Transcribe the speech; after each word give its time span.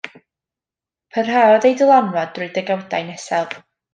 Parhaodd 1.17 1.67
ei 1.69 1.77
dylanwad 1.83 2.33
drwy'r 2.39 2.57
degawdau 2.57 3.07
nesaf. 3.13 3.55